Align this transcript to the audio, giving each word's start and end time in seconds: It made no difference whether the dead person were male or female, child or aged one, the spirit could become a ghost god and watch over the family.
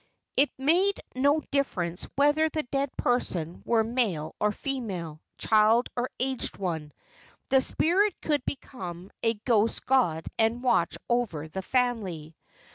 It 0.35 0.49
made 0.57 0.99
no 1.15 1.43
difference 1.51 2.07
whether 2.15 2.49
the 2.49 2.63
dead 2.63 2.89
person 2.97 3.61
were 3.67 3.83
male 3.83 4.33
or 4.39 4.51
female, 4.51 5.21
child 5.37 5.89
or 5.95 6.09
aged 6.19 6.57
one, 6.57 6.91
the 7.49 7.61
spirit 7.61 8.15
could 8.19 8.43
become 8.43 9.11
a 9.21 9.35
ghost 9.35 9.85
god 9.85 10.25
and 10.39 10.63
watch 10.63 10.97
over 11.07 11.47
the 11.47 11.61
family. 11.61 12.35